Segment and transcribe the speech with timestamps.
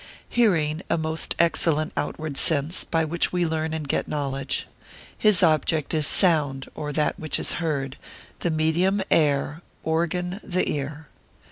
[0.29, 4.65] Hearing.] Hearing, a most excellent outward sense, by which we learn and get knowledge.
[5.15, 7.97] His object is sound, or that which is heard;
[8.39, 11.07] the medium, air; organ, the ear.